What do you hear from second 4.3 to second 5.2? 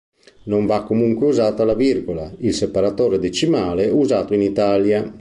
in Italia.